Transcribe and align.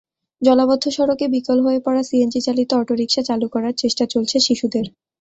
জলাবদ্ধ 0.41 0.85
সড়কে 0.89 1.25
বিকল 1.35 1.57
হয়ে 1.65 1.79
পড়া 1.85 2.03
সিএনজিচালিত 2.03 2.69
অটোরিকশা 2.73 3.21
চালু 3.29 3.47
করার 3.53 3.73
চেষ্টা 3.81 4.03
চলছে 4.13 4.37
শিশুদের। 4.39 4.85